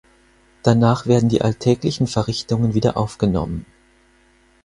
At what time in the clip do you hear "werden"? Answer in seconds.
1.05-1.29